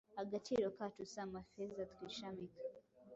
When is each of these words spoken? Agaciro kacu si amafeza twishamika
Agaciro 0.21 0.65
kacu 0.77 1.01
si 1.11 1.17
amafeza 1.25 1.81
twishamika 1.91 2.61